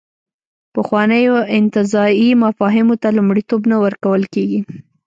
[0.75, 4.59] پخوانیو انتزاعي مفاهیمو ته لومړیتوب نه ورکول کېږي.